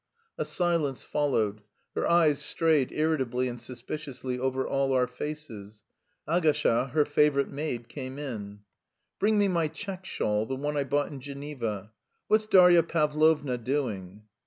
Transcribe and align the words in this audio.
A 0.39 0.45
silence 0.45 1.03
followed. 1.03 1.61
Her 1.93 2.09
eyes 2.09 2.41
strayed 2.41 2.91
irritably 2.91 3.47
and 3.47 3.61
suspiciously 3.61 4.39
over 4.39 4.67
all 4.67 4.93
our 4.93 5.05
faces. 5.05 5.83
Agasha, 6.27 6.87
her 6.87 7.05
favourite 7.05 7.49
maid, 7.51 7.87
came 7.87 8.17
in. 8.17 8.61
"Bring 9.19 9.37
me 9.37 9.47
my 9.47 9.67
check 9.67 10.03
shawl, 10.07 10.47
the 10.47 10.55
one 10.55 10.75
I 10.75 10.85
bought 10.85 11.11
in 11.11 11.19
Geneva. 11.21 11.91
What's 12.27 12.47
Darya 12.47 12.81
Pavlovna 12.81 13.59
doing?" 13.59 14.23